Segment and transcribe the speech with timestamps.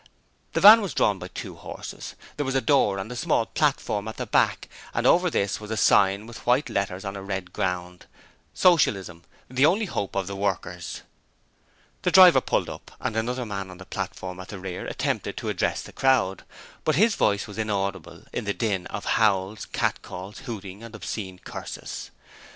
[0.53, 4.07] The van was drawn by two horses; there was a door and a small platform
[4.07, 7.53] at the back and over this was a sign with white letters on a red
[7.53, 8.07] ground:
[8.55, 11.03] 'Socialism, the only hope of the Workers.'
[12.01, 15.49] The driver pulled up, and another man on the platform at the rear attempted to
[15.49, 16.45] address the crowd,
[16.83, 22.09] but his voice was inaudible in the din of howls, catcalls, hooting and obscene curses.